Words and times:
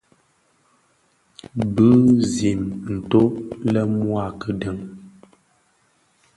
Bizim 1.73 2.61
nto 2.95 3.21
le 3.71 3.81
mua 3.93 4.21
a 4.29 4.35
kiden. 4.39 4.77